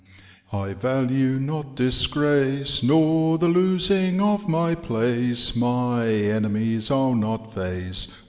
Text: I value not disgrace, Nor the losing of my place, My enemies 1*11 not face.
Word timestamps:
I 0.51 0.73
value 0.73 1.39
not 1.39 1.75
disgrace, 1.75 2.81
Nor 2.81 3.37
the 3.37 3.47
losing 3.47 4.19
of 4.19 4.49
my 4.49 4.73
place, 4.73 5.55
My 5.55 6.07
enemies 6.07 6.89
1*11 6.89 7.19
not 7.19 7.53
face. 7.53 8.07